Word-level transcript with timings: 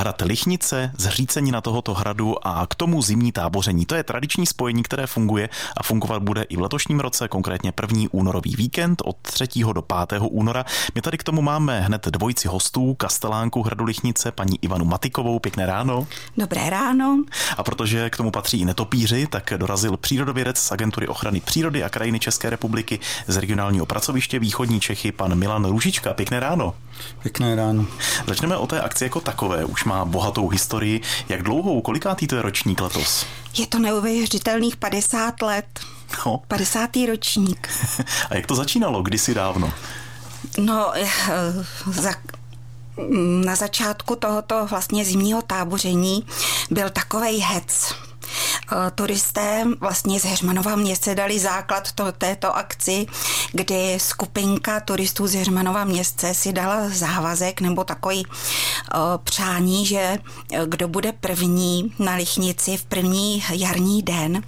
hrad 0.00 0.20
Lichnice, 0.20 0.92
zřícení 0.98 1.50
na 1.50 1.60
tohoto 1.60 1.94
hradu 1.94 2.46
a 2.46 2.66
k 2.66 2.74
tomu 2.74 3.02
zimní 3.02 3.32
táboření. 3.32 3.86
To 3.86 3.94
je 3.94 4.04
tradiční 4.04 4.46
spojení, 4.46 4.82
které 4.82 5.06
funguje 5.06 5.48
a 5.76 5.82
fungovat 5.82 6.22
bude 6.22 6.42
i 6.42 6.56
v 6.56 6.60
letošním 6.60 7.00
roce, 7.00 7.28
konkrétně 7.28 7.72
první 7.72 8.08
únorový 8.08 8.56
víkend 8.56 9.02
od 9.04 9.16
3. 9.22 9.48
do 9.72 9.82
5. 9.82 10.22
února. 10.30 10.64
My 10.94 11.00
tady 11.00 11.18
k 11.18 11.22
tomu 11.22 11.42
máme 11.42 11.80
hned 11.80 12.06
dvojici 12.06 12.48
hostů, 12.48 12.94
kastelánku 12.94 13.62
hradu 13.62 13.84
Lichnice, 13.84 14.32
paní 14.32 14.58
Ivanu 14.62 14.84
Matikovou. 14.84 15.38
Pěkné 15.38 15.66
ráno. 15.66 16.06
Dobré 16.36 16.70
ráno. 16.70 17.24
A 17.56 17.62
protože 17.62 18.10
k 18.10 18.16
tomu 18.16 18.30
patří 18.30 18.60
i 18.60 18.64
netopíři, 18.64 19.26
tak 19.30 19.52
dorazil 19.56 19.96
přírodovědec 19.96 20.58
z 20.58 20.72
Agentury 20.72 21.08
ochrany 21.08 21.40
přírody 21.40 21.84
a 21.84 21.88
krajiny 21.88 22.20
České 22.20 22.50
republiky 22.50 23.00
z 23.26 23.36
regionálního 23.36 23.86
pracoviště 23.86 24.38
Východní 24.38 24.80
Čechy, 24.80 25.12
pan 25.12 25.34
Milan 25.34 25.64
Růžička. 25.64 26.14
Pěkné 26.14 26.40
ráno. 26.40 26.74
Pěkné 27.22 27.54
ráno. 27.54 27.86
Začneme 28.26 28.56
o 28.56 28.66
té 28.66 28.80
akci 28.80 29.04
jako 29.04 29.20
takové. 29.20 29.64
Už 29.64 29.84
má 29.90 30.04
bohatou 30.04 30.48
historii. 30.48 31.00
Jak 31.28 31.42
dlouhou, 31.42 31.80
kolikátý 31.80 32.26
to 32.26 32.36
je 32.36 32.42
ročník 32.42 32.80
letos? 32.80 33.26
Je 33.58 33.66
to 33.66 33.78
neuvěřitelných 33.78 34.76
50 34.76 35.42
let. 35.42 35.80
No. 36.26 36.40
50. 36.48 36.90
ročník. 37.08 37.68
A 38.30 38.34
jak 38.34 38.46
to 38.46 38.54
začínalo? 38.54 39.02
Kdysi 39.02 39.34
dávno? 39.34 39.72
No, 40.58 40.92
eh, 40.94 41.08
za, 41.92 42.10
na 43.44 43.56
začátku 43.56 44.16
tohoto 44.16 44.66
vlastně 44.66 45.04
zimního 45.04 45.42
táboření 45.42 46.26
byl 46.70 46.90
takový 46.90 47.38
hec 47.38 47.94
turisté 48.94 49.64
vlastně 49.80 50.20
z 50.20 50.24
Heřmanova 50.24 50.76
městce 50.76 51.14
dali 51.14 51.38
základ 51.38 51.92
to, 51.92 52.12
této 52.12 52.56
akci, 52.56 53.06
kdy 53.52 53.98
skupinka 54.00 54.80
turistů 54.80 55.26
z 55.26 55.34
Heřmanova 55.34 55.84
městce 55.84 56.34
si 56.34 56.52
dala 56.52 56.88
závazek 56.88 57.60
nebo 57.60 57.84
takový 57.84 58.26
uh, 58.26 59.00
přání, 59.24 59.86
že 59.86 59.98
eh, 59.98 60.18
kdo 60.66 60.88
bude 60.88 61.12
první 61.12 61.94
na 61.98 62.14
Lichnici 62.14 62.76
v 62.76 62.84
první 62.84 63.44
jarní 63.52 64.02
den, 64.02 64.42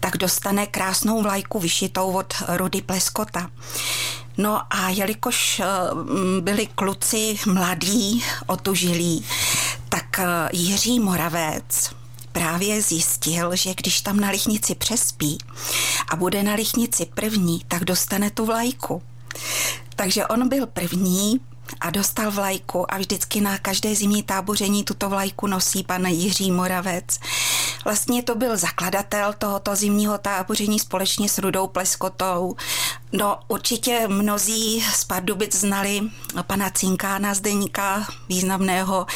tak 0.00 0.16
dostane 0.16 0.66
krásnou 0.66 1.22
vlajku 1.22 1.58
vyšitou 1.58 2.12
od 2.12 2.34
Rudy 2.48 2.82
Pleskota. 2.82 3.50
No 4.38 4.60
a 4.70 4.88
jelikož 4.88 5.62
byli 6.40 6.66
kluci 6.66 7.38
mladí, 7.46 8.24
otužilí, 8.46 9.24
tak 9.88 10.20
Jiří 10.52 11.00
Moravec 11.00 11.90
právě 12.36 12.82
zjistil, 12.82 13.56
že 13.56 13.74
když 13.74 14.00
tam 14.00 14.20
na 14.20 14.30
lichnici 14.30 14.74
přespí 14.74 15.38
a 16.08 16.16
bude 16.16 16.42
na 16.42 16.54
lichnici 16.54 17.06
první, 17.14 17.62
tak 17.68 17.84
dostane 17.84 18.30
tu 18.30 18.46
vlajku. 18.46 19.02
Takže 19.96 20.26
on 20.26 20.48
byl 20.48 20.66
první 20.66 21.40
a 21.80 21.90
dostal 21.90 22.30
vlajku 22.30 22.92
a 22.92 22.98
vždycky 22.98 23.40
na 23.40 23.58
každé 23.58 23.94
zimní 23.94 24.22
táboření 24.22 24.84
tuto 24.84 25.08
vlajku 25.08 25.46
nosí 25.46 25.82
pan 25.82 26.06
Jiří 26.06 26.50
Moravec. 26.50 27.20
Vlastně 27.84 28.22
to 28.22 28.34
byl 28.34 28.56
zakladatel 28.56 29.34
tohoto 29.38 29.76
zimního 29.76 30.18
táboření 30.18 30.78
společně 30.78 31.28
s 31.28 31.38
Rudou 31.38 31.66
Pleskotou. 31.66 32.56
No 33.12 33.38
určitě 33.48 34.08
mnozí 34.08 34.84
z 34.94 35.04
Pardubic 35.04 35.54
znali 35.56 36.00
pana 36.42 36.70
Cinkána 36.70 37.34
Zdeníka, 37.34 38.06
významného 38.28 39.06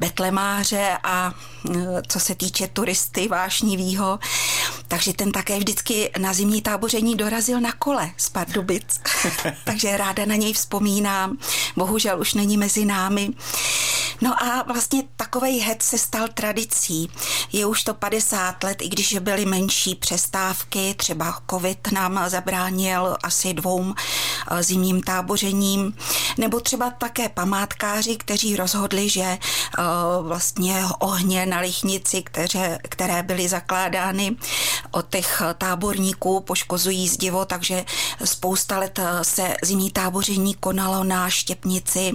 betlemáře 0.00 0.98
a 1.02 1.32
e, 1.70 2.02
co 2.08 2.20
se 2.20 2.34
týče 2.34 2.68
turisty 2.68 3.28
vášnivýho, 3.28 4.18
takže 4.88 5.12
ten 5.12 5.32
také 5.32 5.58
vždycky 5.58 6.10
na 6.18 6.32
zimní 6.32 6.62
táboření 6.62 7.16
dorazil 7.16 7.60
na 7.60 7.72
kole 7.72 8.10
z 8.16 8.28
Pardubic. 8.28 9.00
takže 9.64 9.96
ráda 9.96 10.26
na 10.26 10.36
něj 10.36 10.52
vzpomínám. 10.52 11.38
Bohužel 11.76 12.20
už 12.20 12.34
není 12.34 12.56
mezi 12.56 12.84
námi. 12.84 13.30
No 14.20 14.42
a 14.42 14.62
vlastně 14.62 15.02
takovej 15.16 15.58
het 15.60 15.82
se 15.82 15.98
stal 15.98 16.28
tradicí. 16.34 17.10
Je 17.52 17.66
už 17.66 17.84
to 17.84 17.94
50 17.94 18.64
let, 18.64 18.82
i 18.82 18.88
když 18.88 19.18
byly 19.20 19.46
menší 19.46 19.94
přestávky, 19.94 20.94
třeba 20.94 21.40
covid 21.50 21.92
nám 21.92 22.20
zabránil 22.28 23.16
asi 23.22 23.54
dvou 23.54 23.94
eh, 23.94 24.62
zimním 24.62 25.02
tábořením, 25.02 25.96
nebo 26.38 26.60
třeba 26.60 26.90
také 26.90 27.28
památkáři, 27.28 28.16
kteří 28.16 28.56
rozhodli, 28.56 29.08
že 29.08 29.22
eh, 29.22 29.38
vlastně 30.22 30.84
ohně 30.98 31.46
na 31.46 31.60
Lichnici, 31.60 32.22
které, 32.22 32.78
které 32.88 33.22
byly 33.22 33.48
zakládány 33.48 34.36
od 34.90 35.08
těch 35.08 35.42
táborníků, 35.58 36.40
poškozují 36.40 37.08
zdivo, 37.08 37.44
takže 37.44 37.84
spousta 38.24 38.78
let 38.78 38.98
eh, 38.98 39.24
se 39.24 39.56
zimní 39.62 39.90
táboření 39.90 40.54
konalo 40.54 41.04
na 41.04 41.30
Štěpnici, 41.30 42.12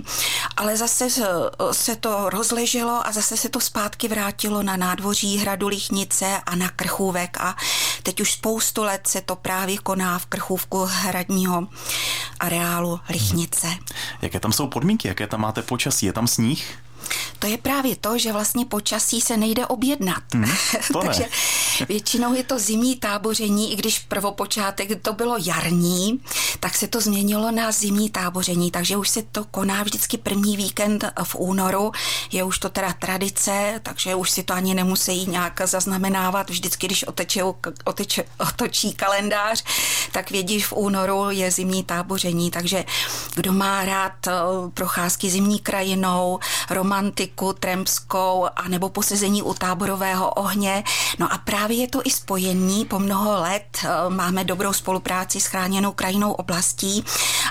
ale 0.57 0.78
zase 0.78 1.09
se 1.72 1.94
to 1.95 2.29
rozleželo 2.29 3.07
a 3.07 3.11
zase 3.11 3.38
se 3.38 3.50
to 3.50 3.59
zpátky 3.59 4.07
vrátilo 4.07 4.63
na 4.63 4.78
nádvoří 4.78 5.38
hradu 5.38 5.67
Lichnice 5.67 6.41
a 6.45 6.56
na 6.56 6.69
Krchůvek 6.69 7.38
a 7.41 7.56
teď 8.03 8.22
už 8.22 8.31
spoustu 8.31 8.83
let 8.83 9.07
se 9.07 9.22
to 9.22 9.35
právě 9.35 9.78
koná 9.78 10.19
v 10.19 10.25
Krchůvku 10.25 10.85
hradního 10.91 11.67
areálu 12.39 13.00
Lichnice. 13.09 13.67
Jaké 14.22 14.39
tam 14.39 14.51
jsou 14.51 14.67
podmínky, 14.67 15.07
jaké 15.07 15.28
tam 15.28 15.41
máte 15.41 15.61
počasí? 15.61 16.06
Je 16.06 16.13
tam 16.13 16.28
sníh? 16.28 16.78
To 17.45 17.51
je 17.51 17.57
právě 17.57 17.95
to, 17.95 18.17
že 18.17 18.33
vlastně 18.33 18.66
počasí 18.66 19.22
se 19.22 19.38
nejde 19.38 19.66
objednat. 19.66 20.23
Hmm, 20.33 20.51
to 20.94 21.00
Takže 21.00 21.25
většinou 21.88 22.33
je 22.33 22.44
to 22.44 22.59
zimní 22.59 22.95
táboření, 22.95 23.73
i 23.73 23.75
když 23.75 24.00
prvopočátek 24.00 25.01
to 25.01 25.13
bylo 25.13 25.35
jarní, 25.39 26.22
tak 26.59 26.75
se 26.75 26.88
to 26.88 27.01
změnilo 27.01 27.51
na 27.51 27.72
zimní 27.72 28.09
táboření, 28.09 28.72
takže 28.72 28.97
už 28.97 29.09
se 29.09 29.22
to 29.22 29.45
koná 29.45 29.83
vždyčky 29.83 30.17
první 30.17 30.57
víkend 30.57 31.06
v 31.23 31.35
únoru. 31.35 31.91
Je 32.31 32.44
už 32.44 32.59
to 32.59 32.69
teda 32.69 32.94
tradice, 32.94 33.79
takže 33.83 34.16
už 34.16 34.31
si 34.31 34.44
to 34.44 34.53
ani 34.53 34.73
nemusí 34.73 35.25
nějak 35.25 35.62
zaznamenávat. 35.66 36.50
Vždycky, 36.50 36.88
když 36.88 37.03
otečou, 37.03 37.56
oteče, 37.83 38.23
otočí 38.39 38.94
kalendář, 38.94 39.63
tak 40.12 40.31
vědí, 40.31 40.59
že 40.59 40.66
v 40.66 40.73
únoru 40.73 41.29
je 41.29 41.51
zimní 41.51 41.83
táboření, 41.83 42.51
takže 42.51 42.85
kdo 43.35 43.53
má 43.53 43.85
rád 43.85 44.27
eh, 44.27 44.33
procházky 44.73 45.29
zimní 45.29 45.59
krajinou, 45.59 46.39
romantiku 46.69 47.34
tremskou 47.59 48.47
a 48.56 48.68
nebo 48.68 48.90
posezení 48.90 49.41
u 49.41 49.53
táborového 49.53 50.29
ohně. 50.29 50.84
No 51.19 51.34
a 51.34 51.38
právě 51.38 51.78
je 51.78 51.88
to 51.88 52.01
i 52.03 52.09
spojení. 52.09 52.85
Po 52.85 53.00
mnoho 53.00 53.41
let 53.41 53.78
eh, 53.84 54.09
máme 54.09 54.44
dobrou 54.44 54.73
spolupráci 54.73 55.40
s 55.40 55.45
chráněnou 55.45 55.91
krajinou 55.91 56.31
oblastí 56.31 57.06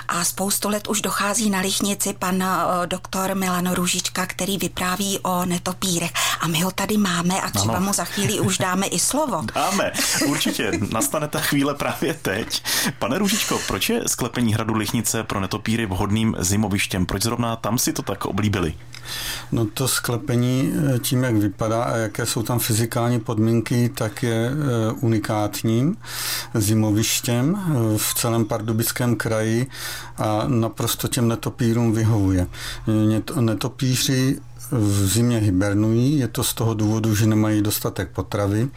a 0.07 0.23
spoustu 0.23 0.69
let 0.69 0.87
už 0.87 1.01
dochází 1.01 1.49
na 1.49 1.59
Lichnici 1.59 2.13
pan 2.13 2.43
eh, 2.43 2.87
doktor 2.87 3.35
Milan 3.35 3.71
Ružička, 3.73 4.25
který 4.25 4.57
vypráví 4.57 5.19
o 5.19 5.45
netopírech. 5.45 6.11
A 6.39 6.47
my 6.47 6.61
ho 6.61 6.71
tady 6.71 6.97
máme 6.97 7.41
a 7.41 7.49
třeba 7.49 7.75
ano. 7.75 7.85
mu 7.85 7.93
za 7.93 8.05
chvíli 8.05 8.39
už 8.39 8.57
dáme 8.57 8.87
i 8.87 8.99
slovo. 8.99 9.41
Dáme, 9.55 9.91
určitě. 10.27 10.71
Nastane 10.91 11.27
ta 11.27 11.39
chvíle 11.39 11.75
právě 11.75 12.13
teď. 12.13 12.63
Pane 12.99 13.17
Ružičko, 13.17 13.59
proč 13.67 13.89
je 13.89 14.01
sklepení 14.07 14.53
hradu 14.53 14.73
Lichnice 14.73 15.23
pro 15.23 15.39
netopíry 15.39 15.85
vhodným 15.85 16.35
zimovištěm? 16.39 17.05
Proč 17.05 17.23
zrovna 17.23 17.55
tam 17.55 17.77
si 17.77 17.93
to 17.93 18.01
tak 18.01 18.25
oblíbili? 18.25 18.73
No 19.51 19.65
to 19.75 19.87
sklepení 19.87 20.73
eh, 20.95 20.99
tím, 20.99 21.23
jak 21.23 21.35
vypadá 21.35 21.83
a 21.83 21.97
jaké 21.97 22.25
jsou 22.25 22.43
tam 22.43 22.59
fyzikální 22.59 23.19
podmínky, 23.19 23.89
tak 23.89 24.23
je 24.23 24.49
eh, 24.51 24.91
unikátním 24.91 25.97
zimovištěm 26.53 27.55
eh, 27.55 27.97
v 27.97 28.13
celém 28.13 28.45
pardubickém 28.45 29.15
kraji 29.15 29.67
a 30.17 30.43
naprosto 30.47 31.07
těm 31.07 31.27
netopírům 31.27 31.93
vyhovuje. 31.93 32.47
Netopíři 33.39 34.39
v 34.71 35.07
zimě 35.07 35.37
hibernují, 35.37 36.19
je 36.19 36.27
to 36.27 36.43
z 36.43 36.53
toho 36.53 36.73
důvodu, 36.73 37.15
že 37.15 37.25
nemají 37.25 37.61
dostatek 37.61 38.09
potravy, 38.09 38.69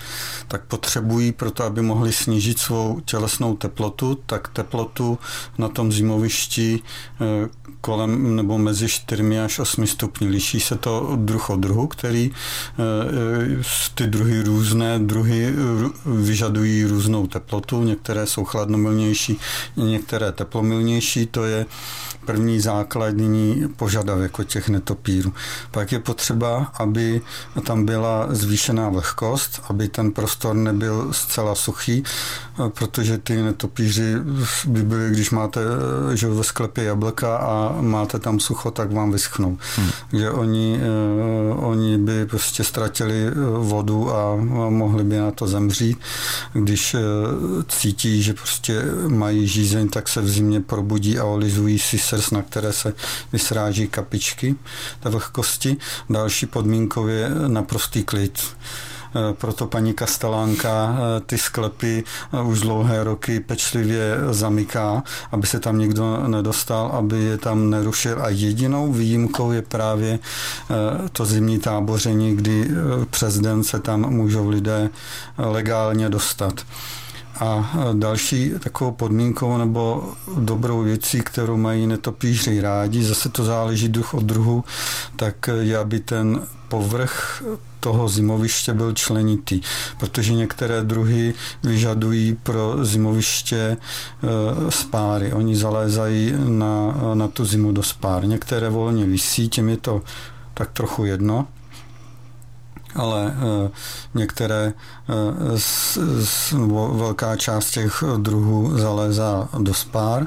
tak 0.49 0.65
potřebují 0.65 1.33
proto, 1.33 1.65
aby 1.65 1.83
mohli 1.83 2.13
snížit 2.13 2.59
svou 2.59 3.01
tělesnou 3.05 3.57
teplotu, 3.57 4.19
tak 4.27 4.49
teplotu 4.49 5.19
na 5.59 5.69
tom 5.69 5.93
zimovišti 5.93 6.81
eh, 7.21 7.49
kolem 7.81 8.37
nebo 8.37 8.59
mezi 8.59 8.89
4 8.89 9.39
až 9.39 9.59
8 9.59 9.87
stupni. 9.87 10.29
Liší 10.29 10.61
se 10.61 10.77
to 10.77 11.13
druh 11.17 11.51
od 11.51 11.61
druhu, 11.61 11.87
který 11.87 12.31
eh, 12.31 13.63
ty 13.95 14.07
druhy 14.07 14.43
různé 14.43 14.99
druhy 14.99 15.55
vyžadují 16.07 16.85
různou 16.85 17.27
teplotu, 17.27 17.83
některé 17.83 18.27
jsou 18.27 18.45
chladnomilnější, 18.45 19.39
některé 19.77 20.33
teplomilnější, 20.33 21.27
to 21.27 21.45
je 21.45 21.67
první 22.29 22.61
základní 22.61 23.65
požadavek 23.77 24.39
od 24.39 24.45
těch 24.45 24.69
netopírů. 24.69 25.33
Pak 25.71 25.93
je 25.93 25.99
potřeba, 25.99 26.73
aby 26.75 27.21
tam 27.65 27.85
byla 27.85 28.27
zvýšená 28.31 28.89
vlhkost, 28.89 29.61
aby 29.69 29.89
ten 29.89 30.13
prostor 30.13 30.57
nebyl 30.57 31.09
zcela 31.13 31.55
suchý, 31.55 32.03
protože 32.69 33.19
ty 33.19 33.43
netopíři 33.43 34.15
by 34.67 34.83
byly, 34.83 35.11
když 35.11 35.31
máte 35.31 35.61
že 36.15 36.29
ve 36.29 36.45
sklepě 36.45 36.85
jablka 36.85 37.37
a 37.37 37.81
máte 37.81 38.19
tam 38.19 38.41
sucho, 38.41 38.71
tak 38.71 38.93
vám 38.93 39.13
vyschnou. 39.13 39.59
Hmm. 39.77 39.91
Takže 40.11 40.31
oni, 40.31 40.81
eh, 40.81 41.55
oni 41.55 41.99
by 41.99 42.27
prostě 42.27 42.65
ztratili 42.65 43.31
vodu 43.59 44.15
a 44.15 44.37
mohli 44.69 45.05
by 45.05 45.19
na 45.19 45.31
to 45.31 45.47
zemřít. 45.47 45.99
Když 46.53 46.97
cítí, 47.69 48.23
že 48.23 48.35
prostě 48.35 48.83
mají 49.09 49.49
žízeň, 49.49 49.89
tak 49.89 50.09
se 50.09 50.21
v 50.21 50.29
zimě 50.29 50.61
probudí 50.61 51.19
a 51.19 51.25
olizují 51.25 51.79
si 51.79 51.99
srst, 52.19 52.33
na 52.33 52.43
které 52.43 52.73
se 52.73 52.95
vysráží 53.33 53.89
kapičky 53.89 54.55
ta 55.01 55.11
vlhkosti. 55.11 55.77
Další 56.11 56.47
podmínkou 56.47 57.07
je 57.07 57.31
naprostý 57.47 58.05
klid. 58.05 58.39
Eh, 59.09 59.35
proto 59.35 59.67
paní 59.67 59.95
Kastelánka 59.95 60.97
eh, 60.97 61.21
ty 61.21 61.39
sklepy 61.39 62.05
eh, 62.05 62.43
už 62.43 62.61
dlouhé 62.61 63.05
roky 63.05 63.41
pečlivě 63.41 64.17
zamyká, 64.31 65.03
aby 65.33 65.47
se 65.47 65.61
tam 65.61 65.79
nikdo 65.79 66.29
nedostal, 66.29 66.87
aby 66.87 67.19
je 67.19 67.39
tam 67.39 67.71
nerušil. 67.71 68.23
A 68.23 68.29
jedinou 68.29 68.93
výjimkou 68.93 69.53
je 69.53 69.63
právě 69.63 70.19
to 71.13 71.25
zimní 71.25 71.59
táboření, 71.59 72.37
kdy 72.37 72.69
přes 73.11 73.39
den 73.39 73.65
se 73.65 73.81
tam 73.81 74.01
můžou 74.01 74.49
lidé 74.49 74.91
legálně 75.39 76.09
dostat. 76.09 76.65
A 77.41 77.73
další 77.93 78.53
takovou 78.59 78.93
podmínkou 78.93 79.59
nebo 79.59 80.13
dobrou 80.39 80.83
věcí, 80.83 81.21
kterou 81.21 81.57
mají 81.57 81.87
netopíři 81.87 82.61
rádi, 82.61 83.05
zase 83.05 83.29
to 83.29 83.45
záleží 83.45 83.89
druh 83.89 84.15
od 84.15 84.23
druhu, 84.23 84.65
tak 85.17 85.51
je, 85.61 85.79
aby 85.79 86.01
ten 86.01 86.41
povrch 86.69 87.43
toho 87.81 88.09
zimoviště 88.09 88.73
byl 88.75 88.93
členitý, 88.93 89.61
protože 90.01 90.35
některé 90.35 90.83
druhy 90.83 91.35
vyžadují 91.63 92.37
pro 92.43 92.85
zimoviště 92.85 93.57
e, 93.57 93.77
spáry. 94.71 95.33
Oni 95.33 95.57
zalézají 95.57 96.35
na, 96.47 96.95
na 97.15 97.29
tu 97.29 97.45
zimu 97.45 97.73
do 97.73 97.83
spár. 97.83 98.27
Některé 98.27 98.69
volně 98.69 99.07
visí, 99.07 99.49
těm 99.49 99.69
je 99.69 99.77
to 99.77 100.03
tak 100.55 100.71
trochu 100.71 101.05
jedno, 101.05 101.47
ale 102.99 103.27
e, 103.27 103.71
některé, 104.15 104.73
e, 104.73 105.59
s, 105.59 106.55
velká 106.93 107.37
část 107.37 107.71
těch 107.71 108.05
druhů 108.17 108.79
zalézá 108.79 109.49
do 109.59 109.75
spár 109.75 110.27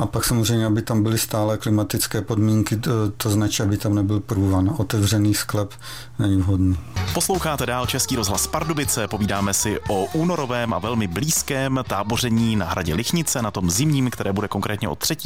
a 0.00 0.06
pak 0.06 0.24
samozřejmě, 0.24 0.66
aby 0.66 0.82
tam 0.82 1.02
byly 1.02 1.18
stále 1.18 1.58
klimatické 1.58 2.22
podmínky, 2.22 2.76
to, 2.76 3.10
to 3.10 3.30
značí, 3.30 3.62
aby 3.62 3.76
tam 3.76 3.94
nebyl 3.94 4.20
průvan. 4.20 4.74
Otevřený 4.78 5.34
sklep 5.34 5.74
není 6.18 6.36
vhodný. 6.36 6.78
Posloucháte 7.14 7.66
dál 7.66 7.86
Český 7.86 8.16
rozhlas 8.16 8.46
Pardubice, 8.46 9.08
povídáme 9.08 9.54
si 9.54 9.80
o 9.88 10.04
únorovém 10.04 10.74
a 10.74 10.78
velmi 10.78 11.06
blízkém 11.06 11.80
táboření 11.88 12.56
na 12.56 12.66
hradě 12.66 12.94
Lichnice, 12.94 13.42
na 13.42 13.50
tom 13.50 13.70
zimním, 13.70 14.10
které 14.10 14.32
bude 14.32 14.48
konkrétně 14.48 14.88
od 14.88 14.98
3. 14.98 15.16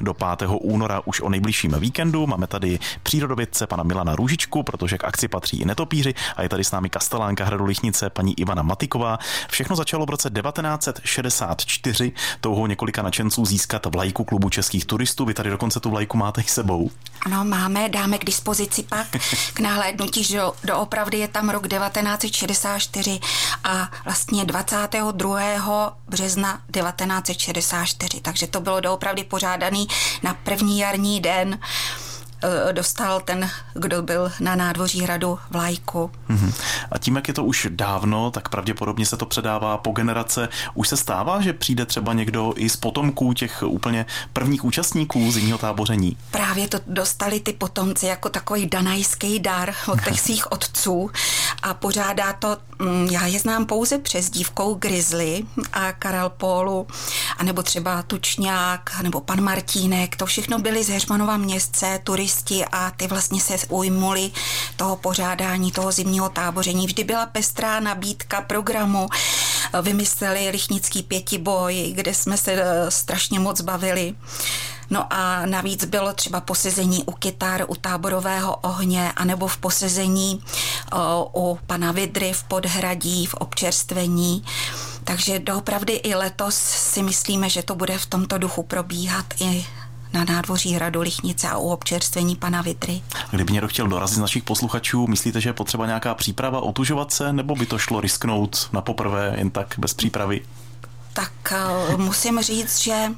do 0.00 0.14
5. 0.14 0.48
února 0.60 1.02
už 1.04 1.20
o 1.20 1.28
nejbližším 1.28 1.74
víkendu. 1.78 2.26
Máme 2.26 2.46
tady 2.46 2.78
přírodovědce 3.02 3.66
pana 3.66 3.82
Milana 3.82 4.16
Růžičku, 4.16 4.62
protože 4.62 4.98
k 4.98 5.04
akci 5.04 5.28
patří 5.28 5.60
i 5.60 5.64
netopíři 5.64 6.14
a 6.36 6.42
je 6.42 6.48
tady 6.48 6.64
s 6.64 6.70
námi 6.70 6.90
kastelánka 6.90 7.44
hradu 7.44 7.64
Lichnice 7.64 8.10
paní 8.10 8.40
Ivana 8.40 8.62
Matiková. 8.62 9.18
Všechno 9.50 9.76
začalo 9.76 10.06
v 10.06 10.10
roce 10.10 10.30
1964 10.30 12.12
touhou 12.40 12.66
několika 12.66 13.02
nadšenců 13.02 13.44
získat 13.44 13.86
vlajku 13.86 14.21
klubu 14.24 14.48
českých 14.48 14.84
turistů. 14.84 15.24
Vy 15.24 15.34
tady 15.34 15.50
dokonce 15.50 15.80
tu 15.80 15.90
vlajku 15.90 16.16
máte 16.16 16.40
i 16.40 16.44
sebou. 16.44 16.90
Ano, 17.26 17.44
máme, 17.44 17.88
dáme 17.88 18.18
k 18.18 18.24
dispozici 18.24 18.82
pak 18.82 19.06
k 19.54 19.60
nahlédnutí, 19.60 20.24
že 20.24 20.40
doopravdy 20.64 21.18
je 21.18 21.28
tam 21.28 21.50
rok 21.50 21.68
1964 21.68 23.20
a 23.64 23.90
vlastně 24.04 24.44
22. 24.44 25.96
března 26.08 26.60
1964, 26.72 28.20
takže 28.20 28.46
to 28.46 28.60
bylo 28.60 28.80
doopravdy 28.80 29.24
pořádaný 29.24 29.88
na 30.22 30.34
první 30.34 30.78
jarní 30.78 31.20
den 31.20 31.58
dostal 32.72 33.20
ten, 33.20 33.50
kdo 33.74 34.02
byl 34.02 34.32
na 34.40 34.56
nádvoří 34.56 35.00
hradu 35.00 35.38
vlajku. 35.50 36.10
Mm-hmm. 36.30 36.52
A 36.90 36.98
tím, 36.98 37.16
jak 37.16 37.28
je 37.28 37.34
to 37.34 37.44
už 37.44 37.66
dávno, 37.70 38.30
tak 38.30 38.48
pravděpodobně 38.48 39.06
se 39.06 39.16
to 39.16 39.26
předává 39.26 39.78
po 39.78 39.90
generace. 39.90 40.48
Už 40.74 40.88
se 40.88 40.96
stává, 40.96 41.40
že 41.40 41.52
přijde 41.52 41.86
třeba 41.86 42.12
někdo 42.12 42.52
i 42.56 42.68
z 42.68 42.76
potomků 42.76 43.32
těch 43.32 43.62
úplně 43.66 44.06
prvních 44.32 44.64
účastníků 44.64 45.32
zimního 45.32 45.58
táboření? 45.58 46.16
Právě 46.30 46.68
to 46.68 46.78
dostali 46.86 47.40
ty 47.40 47.52
potomci 47.52 48.06
jako 48.06 48.28
takový 48.28 48.66
danajský 48.66 49.40
dar 49.40 49.74
od 49.88 50.00
těch 50.04 50.20
svých 50.20 50.52
otců 50.52 51.10
a 51.62 51.74
pořádá 51.74 52.32
to, 52.32 52.56
mm, 52.78 53.08
já 53.10 53.26
je 53.26 53.38
znám 53.38 53.66
pouze 53.66 53.98
přes 53.98 54.30
dívkou 54.30 54.74
Grizzly 54.74 55.42
a 55.72 55.92
Karel 55.92 56.30
Pólu, 56.30 56.86
anebo 57.38 57.62
třeba 57.62 58.02
Tučňák, 58.02 59.02
nebo 59.02 59.20
pan 59.20 59.40
Martínek, 59.40 60.16
to 60.16 60.26
všechno 60.26 60.58
byli 60.58 60.84
z 60.84 60.88
Heřmanova 60.88 61.36
městce, 61.36 62.00
turisti 62.04 62.31
a 62.72 62.90
ty 62.90 63.06
vlastně 63.06 63.40
se 63.40 63.56
ujmuli 63.68 64.30
toho 64.76 64.96
pořádání, 64.96 65.72
toho 65.72 65.92
zimního 65.92 66.28
táboření. 66.28 66.86
Vždy 66.86 67.04
byla 67.04 67.26
pestrá 67.26 67.80
nabídka 67.80 68.40
programu, 68.40 69.08
vymysleli 69.82 70.50
Lichnický 70.50 71.02
pětiboj, 71.02 71.92
kde 71.94 72.14
jsme 72.14 72.36
se 72.36 72.52
eh, 72.52 72.90
strašně 72.90 73.40
moc 73.40 73.60
bavili. 73.60 74.14
No 74.92 75.12
a 75.12 75.46
navíc 75.46 75.84
bylo 75.84 76.12
třeba 76.12 76.40
posezení 76.40 77.04
u 77.04 77.12
kytar, 77.12 77.64
u 77.68 77.74
táborového 77.74 78.56
ohně, 78.56 79.12
anebo 79.16 79.46
v 79.46 79.56
posezení 79.56 80.42
o, 80.92 81.30
u 81.34 81.58
pana 81.66 81.92
Vidry 81.92 82.32
v 82.32 82.44
Podhradí, 82.44 83.26
v 83.26 83.34
občerstvení. 83.34 84.44
Takže 85.04 85.38
doopravdy 85.38 85.92
i 85.92 86.14
letos 86.14 86.54
si 86.56 87.02
myslíme, 87.02 87.50
že 87.50 87.62
to 87.62 87.74
bude 87.74 87.98
v 87.98 88.06
tomto 88.06 88.38
duchu 88.38 88.62
probíhat 88.62 89.26
i 89.40 89.66
na 90.12 90.24
nádvoří 90.24 90.72
hradu 90.72 91.00
Lichnice 91.00 91.48
a 91.48 91.56
u 91.56 91.68
občerstvení 91.68 92.36
pana 92.36 92.62
Vidry. 92.62 93.02
Kdyby 93.30 93.52
někdo 93.52 93.68
chtěl 93.68 93.88
dorazit 93.88 94.16
z 94.16 94.20
našich 94.20 94.42
posluchačů, 94.42 95.06
myslíte, 95.06 95.40
že 95.40 95.48
je 95.48 95.52
potřeba 95.52 95.86
nějaká 95.86 96.14
příprava, 96.14 96.60
otužovat 96.60 97.12
se, 97.12 97.32
nebo 97.32 97.54
by 97.54 97.66
to 97.66 97.78
šlo 97.78 98.00
risknout 98.00 98.68
na 98.72 98.80
poprvé 98.80 99.34
jen 99.38 99.50
tak 99.50 99.74
bez 99.78 99.94
přípravy? 99.94 100.40
Tak 101.12 101.32
uh, 101.90 102.00
musím 102.00 102.40
říct, 102.40 102.78
že 102.78 103.08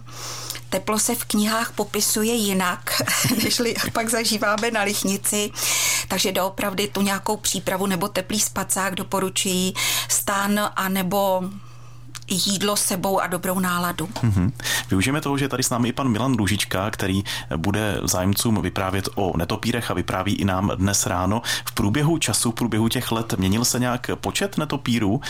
teplo 0.68 0.98
se 0.98 1.14
v 1.14 1.24
knihách 1.24 1.72
popisuje 1.72 2.34
jinak, 2.34 3.02
nežli 3.42 3.74
pak 3.92 4.08
zažíváme 4.10 4.70
na 4.70 4.82
lichnici. 4.82 5.50
Takže 6.08 6.32
doopravdy 6.32 6.88
tu 6.88 7.02
nějakou 7.02 7.36
přípravu 7.36 7.86
nebo 7.86 8.08
teplý 8.08 8.40
spacák 8.40 8.94
doporučují 8.94 9.74
stan 10.08 10.70
a 10.76 10.88
nebo 10.88 11.42
jídlo 12.28 12.76
sebou 12.76 13.20
a 13.20 13.26
dobrou 13.26 13.58
náladu. 13.58 14.06
Mm-hmm. 14.06 14.52
Využijeme 14.90 15.20
toho, 15.20 15.38
že 15.38 15.48
tady 15.48 15.62
s 15.62 15.70
námi 15.70 15.88
i 15.88 15.92
pan 15.92 16.08
Milan 16.08 16.34
Růžička, 16.34 16.90
který 16.90 17.24
bude 17.56 18.00
zájemcům 18.04 18.62
vyprávět 18.62 19.08
o 19.14 19.36
netopírech 19.36 19.90
a 19.90 19.94
vypráví 19.94 20.34
i 20.34 20.44
nám 20.44 20.72
dnes 20.74 21.06
ráno. 21.06 21.42
V 21.64 21.72
průběhu 21.72 22.18
času, 22.18 22.50
v 22.50 22.54
průběhu 22.54 22.88
těch 22.88 23.12
let 23.12 23.34
měnil 23.38 23.64
se 23.64 23.78
nějak 23.78 24.10
počet 24.14 24.58
netopírů? 24.58 25.20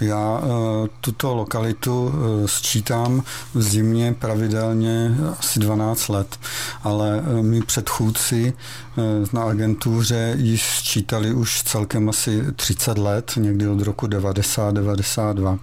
Já 0.00 0.40
eh, 0.42 0.88
tuto 1.00 1.34
lokalitu 1.34 2.12
eh, 2.14 2.48
sčítám 2.48 3.22
v 3.54 3.62
zimě 3.62 4.16
pravidelně 4.18 5.16
asi 5.38 5.60
12 5.60 6.08
let, 6.08 6.40
ale 6.82 7.24
eh, 7.38 7.42
my 7.42 7.62
předchůdci 7.62 8.52
na 9.32 9.42
agentuře 9.42 10.34
ji 10.38 10.58
sčítali 10.58 11.34
už 11.34 11.62
celkem 11.62 12.08
asi 12.08 12.42
30 12.56 12.98
let, 12.98 13.32
někdy 13.36 13.68
od 13.68 13.80
roku 13.80 14.06
90-92 14.06 15.58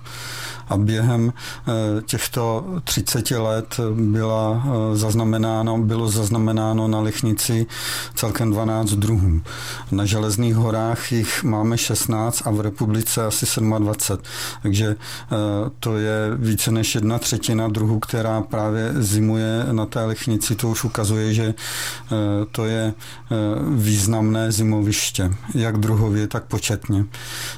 a 0.70 0.77
během 0.77 1.34
eh, 1.34 2.01
těchto 2.01 2.65
30 2.84 3.32
let 3.32 3.79
byla 3.93 4.63
eh, 4.65 4.98
zaznamenáno, 4.98 5.77
bylo 5.77 6.10
zaznamenáno 6.10 6.88
na 6.88 7.00
Lichnici 7.00 7.65
celkem 8.15 8.51
12 8.51 8.89
druhů. 8.89 9.41
Na 9.91 10.05
Železných 10.05 10.55
horách 10.55 11.12
jich 11.12 11.43
máme 11.43 11.77
16 11.77 12.41
a 12.46 12.51
v 12.51 12.62
republice 12.62 13.25
asi 13.25 13.46
27. 13.79 14.24
Takže 14.62 14.96
eh, 14.96 15.36
to 15.79 15.98
je 15.98 16.32
více 16.36 16.72
než 16.72 16.96
jedna 16.96 17.20
třetina 17.20 17.67
druhů, 17.67 18.00
která 18.00 18.41
právě 18.41 18.93
zimuje 18.96 19.65
na 19.72 19.86
té 19.86 20.05
Lichnici. 20.05 20.55
To 20.55 20.70
už 20.70 20.84
ukazuje, 20.84 21.34
že 21.34 21.53
to 22.51 22.65
je 22.65 22.93
významné 23.75 24.51
zimoviště, 24.51 25.32
jak 25.55 25.77
druhově, 25.77 26.27
tak 26.27 26.43
početně. 26.43 27.05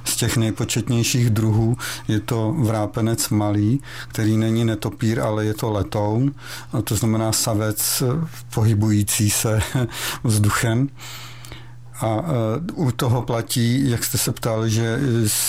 Z 0.03 0.15
těch 0.15 0.37
nejpočetnějších 0.37 1.29
druhů 1.29 1.77
je 2.07 2.19
to 2.19 2.55
vrápen 2.57 2.94
slepenec 2.95 3.29
malý, 3.29 3.81
který 4.07 4.37
není 4.37 4.65
netopír, 4.65 5.19
ale 5.19 5.45
je 5.45 5.53
to 5.53 5.71
letoun, 5.71 6.31
to 6.83 6.95
znamená 6.95 7.31
savec 7.31 8.03
pohybující 8.53 9.29
se 9.29 9.61
vzduchem. 10.23 10.89
A 12.01 12.07
e, 12.07 12.71
u 12.73 12.91
toho 12.91 13.21
platí, 13.21 13.89
jak 13.89 14.03
jste 14.03 14.17
se 14.17 14.31
ptal, 14.31 14.67
že 14.67 14.99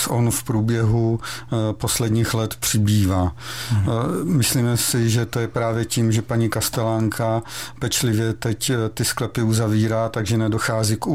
on 0.09 0.31
v 0.31 0.43
průběhu 0.43 1.21
e, 1.21 1.73
posledních 1.73 2.35
let 2.35 2.55
přibývá. 2.61 3.33
Hmm. 3.71 3.87
Myslíme 4.25 4.76
si, 4.76 5.11
že 5.11 5.26
to 5.26 5.41
je 5.41 5.49
právě 5.49 5.85
tím, 5.85 6.12
že 6.12 6.23
paní 6.23 6.49
Kastelánka 6.49 7.43
pečlivě 7.79 8.33
teď 8.33 8.73
ty 8.95 9.05
sklepy 9.05 9.43
uzavírá, 9.43 10.09
takže 10.09 10.38
nedochází 10.38 10.97
k, 10.97 11.07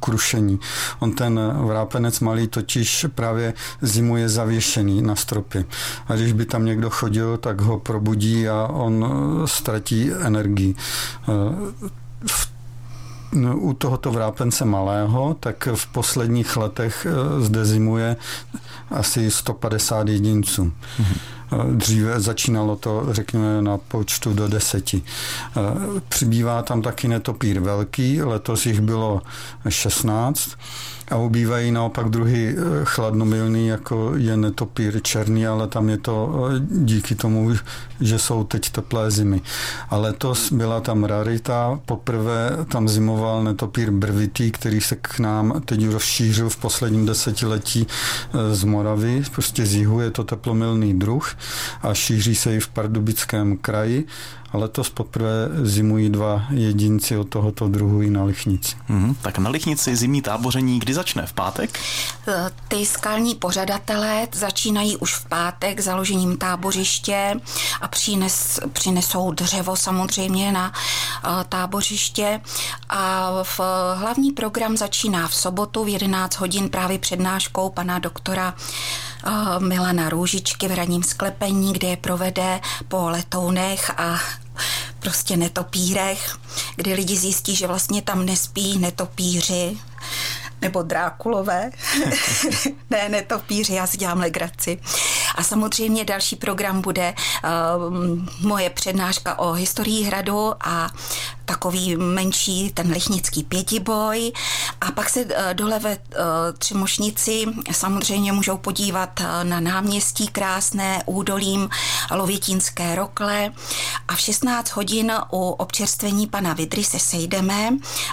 k 0.00 0.08
rušení. 0.08 0.60
On 0.98 1.12
ten 1.12 1.40
vrápenec 1.66 2.20
malý 2.20 2.48
totiž 2.48 3.06
právě 3.14 3.54
zimuje 3.80 4.28
zavěšený 4.28 5.02
na 5.02 5.16
stropy. 5.16 5.64
A 6.08 6.14
když 6.14 6.32
by 6.32 6.44
tam 6.44 6.64
někdo 6.64 6.90
chodil, 6.90 7.36
tak 7.36 7.60
ho 7.60 7.78
probudí 7.78 8.48
a 8.48 8.68
on 8.72 9.06
ztratí 9.44 10.12
energii. 10.12 10.74
V 12.26 12.55
u 13.54 13.72
tohoto 13.72 14.10
vrápence 14.10 14.64
malého, 14.64 15.36
tak 15.40 15.68
v 15.74 15.86
posledních 15.86 16.56
letech 16.56 17.06
zde 17.40 17.64
zimuje 17.64 18.16
asi 18.90 19.30
150 19.30 20.08
jedinců. 20.08 20.64
Mm-hmm. 20.64 21.18
Dříve 21.72 22.20
začínalo 22.20 22.76
to, 22.76 23.06
řekněme, 23.10 23.62
na 23.62 23.78
počtu 23.78 24.34
do 24.34 24.48
deseti. 24.48 25.02
Přibývá 26.08 26.62
tam 26.62 26.82
taky 26.82 27.08
netopír 27.08 27.60
velký, 27.60 28.22
letos 28.22 28.66
jich 28.66 28.80
bylo 28.80 29.22
16 29.68 30.50
a 31.10 31.16
ubývají 31.16 31.72
naopak 31.72 32.08
druhy 32.08 32.54
eh, 32.58 32.62
chladnomilný, 32.84 33.66
jako 33.66 34.12
je 34.16 34.36
netopír 34.36 35.02
černý, 35.02 35.46
ale 35.46 35.66
tam 35.66 35.88
je 35.88 35.98
to 35.98 36.48
eh, 36.50 36.60
díky 36.70 37.14
tomu, 37.14 37.52
že 38.00 38.18
jsou 38.18 38.44
teď 38.44 38.70
teplé 38.70 39.10
zimy. 39.10 39.40
A 39.90 39.96
letos 39.96 40.52
byla 40.52 40.80
tam 40.80 41.04
rarita, 41.04 41.80
poprvé 41.86 42.50
tam 42.68 42.88
zimoval 42.88 43.44
netopír 43.44 43.90
brvitý, 43.90 44.50
který 44.50 44.80
se 44.80 44.96
k 44.96 45.18
nám 45.18 45.62
teď 45.64 45.88
rozšířil 45.88 46.48
v 46.48 46.56
posledním 46.56 47.06
desetiletí 47.06 47.86
eh, 47.86 48.54
z 48.54 48.64
Moravy, 48.64 49.22
prostě 49.34 49.66
z 49.66 49.74
jihu 49.74 50.00
je 50.00 50.10
to 50.10 50.24
teplomilný 50.24 50.98
druh 50.98 51.35
a 51.82 51.94
šíří 51.94 52.34
se 52.34 52.56
i 52.56 52.60
v 52.60 52.68
Pardubickém 52.68 53.56
kraji 53.56 54.06
a 54.52 54.58
letos 54.58 54.90
poprvé 54.90 55.48
zimují 55.62 56.10
dva 56.10 56.42
jedinci 56.50 57.16
od 57.16 57.28
tohoto 57.28 57.68
druhu 57.68 58.02
i 58.02 58.10
na 58.10 58.24
Lichnici. 58.24 58.76
Mm, 58.88 59.14
tak 59.14 59.38
na 59.38 59.50
Lichnici 59.50 59.96
zimní 59.96 60.22
táboření 60.22 60.78
kdy 60.78 60.94
začne? 60.94 61.26
V 61.26 61.32
pátek? 61.32 61.80
E, 62.28 62.50
ty 62.68 62.86
skalní 62.86 63.34
pořadatelé 63.34 64.28
začínají 64.32 64.96
už 64.96 65.14
v 65.14 65.26
pátek 65.26 65.80
založením 65.80 66.36
tábořiště 66.36 67.40
a 67.80 67.88
přines, 67.88 68.60
přinesou 68.72 69.30
dřevo 69.32 69.76
samozřejmě 69.76 70.52
na 70.52 70.72
e, 70.72 71.44
tábořiště 71.44 72.40
a 72.88 73.30
v 73.42 73.60
hlavní 73.94 74.32
program 74.32 74.76
začíná 74.76 75.28
v 75.28 75.34
sobotu 75.34 75.84
v 75.84 75.88
11 75.88 76.36
hodin 76.36 76.68
právě 76.68 76.98
přednáškou 76.98 77.70
pana 77.70 77.98
doktora 77.98 78.54
Milana 79.58 80.08
Růžičky 80.08 80.68
v 80.68 80.74
radním 80.74 81.02
sklepení, 81.02 81.72
kde 81.72 81.88
je 81.88 81.96
provede 81.96 82.60
po 82.88 83.10
letounech 83.10 83.90
a 84.00 84.18
prostě 85.00 85.36
netopírech, 85.36 86.36
kdy 86.76 86.94
lidi 86.94 87.16
zjistí, 87.16 87.56
že 87.56 87.66
vlastně 87.66 88.02
tam 88.02 88.26
nespí 88.26 88.78
netopíři, 88.78 89.78
nebo 90.60 90.82
Drákulové. 90.82 91.70
ne, 92.90 93.08
netopíři, 93.08 93.74
já 93.74 93.86
si 93.86 93.96
dělám 93.96 94.20
legraci. 94.20 94.78
A 95.34 95.42
samozřejmě 95.42 96.04
další 96.04 96.36
program 96.36 96.80
bude 96.80 97.14
uh, 97.14 97.94
moje 98.40 98.70
přednáška 98.70 99.38
o 99.38 99.52
historii 99.52 100.04
hradu 100.04 100.52
a 100.60 100.90
takový 101.46 101.96
menší 101.96 102.70
ten 102.74 102.90
lichnický 102.90 103.42
pětiboj. 103.42 104.32
A 104.80 104.90
pak 104.92 105.10
se 105.10 105.20
eh, 105.20 105.54
dole 105.54 105.78
ve 105.78 105.90
eh, 105.92 105.98
Třimošnici 106.58 107.44
samozřejmě 107.72 108.32
můžou 108.32 108.56
podívat 108.56 109.20
eh, 109.20 109.44
na 109.44 109.60
náměstí 109.60 110.28
krásné 110.28 111.02
údolím 111.06 111.68
Lovětínské 112.10 112.94
rokle. 112.94 113.52
A 114.08 114.14
v 114.14 114.20
16 114.20 114.70
hodin 114.70 115.12
u 115.32 115.50
občerstvení 115.50 116.26
pana 116.26 116.52
Vidry 116.52 116.84
se 116.84 116.98
sejdeme 116.98 117.70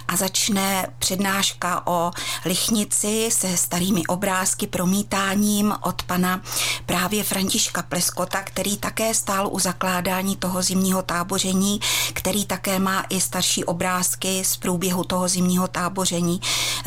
a 0.08 0.16
začne 0.16 0.88
přednáška 1.00 1.88
o 1.88 2.12
lichnici 2.46 3.30
se 3.32 3.58
starými 3.58 4.06
obrázky 4.06 4.68
promítáním 4.68 5.74
od 5.82 6.04
pana 6.04 6.42
právě 6.86 7.24
Františka 7.24 7.82
Pleskota, 7.82 8.42
který 8.42 8.78
také 8.78 9.14
stál 9.14 9.50
u 9.52 9.60
zakládání 9.60 10.36
toho 10.36 10.62
zimního 10.62 11.02
táboření, 11.02 11.80
který 12.14 12.46
také 12.46 12.80
má 12.80 13.06
i 13.10 13.23
starší 13.24 13.64
obrázky 13.64 14.44
z 14.46 14.58
průběhu 14.58 15.04
toho 15.04 15.28
zimního 15.28 15.68
táboření. 15.68 16.42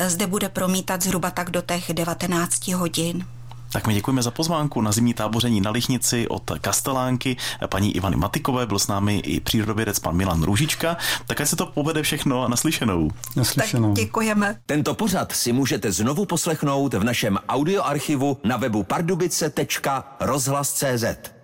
Zde 0.06 0.26
bude 0.26 0.48
promítat 0.48 1.02
zhruba 1.02 1.30
tak 1.30 1.50
do 1.50 1.62
těch 1.62 1.92
19 1.92 2.68
hodin. 2.68 3.26
Tak 3.72 3.86
my 3.86 3.94
děkujeme 3.94 4.22
za 4.22 4.30
pozvánku 4.30 4.80
na 4.80 4.92
zimní 4.92 5.14
táboření 5.14 5.60
na 5.60 5.70
Lichnici 5.70 6.28
od 6.28 6.42
Kastelánky, 6.60 7.36
paní 7.66 7.96
Ivany 7.96 8.16
Matikové, 8.16 8.66
byl 8.66 8.78
s 8.78 8.86
námi 8.86 9.18
i 9.18 9.40
přírodovědec 9.40 9.98
pan 9.98 10.16
Milan 10.16 10.42
Růžička. 10.42 10.96
Také 11.26 11.46
se 11.46 11.56
to 11.56 11.66
povede 11.66 12.02
všechno 12.02 12.48
naslyšenou. 12.48 13.10
Naslyšenou. 13.36 13.94
Tak 13.94 14.04
děkujeme. 14.04 14.56
Tento 14.66 14.94
pořad 14.94 15.32
si 15.32 15.52
můžete 15.52 15.92
znovu 15.92 16.24
poslechnout 16.24 16.94
v 16.94 17.04
našem 17.04 17.38
audioarchivu 17.48 18.38
na 18.44 18.56
webu 18.56 18.82
pardubice.rozhlas.cz. 18.82 21.35